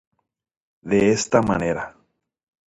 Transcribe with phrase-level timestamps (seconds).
[0.81, 1.95] De esta manera.